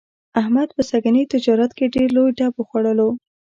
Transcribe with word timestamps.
احمد 0.39 0.69
په 0.75 0.81
سږني 0.89 1.23
تجارت 1.33 1.71
کې 1.77 1.93
ډېر 1.95 2.09
لوی 2.15 2.31
ډب 2.37 2.53
وخوړلو. 2.57 3.09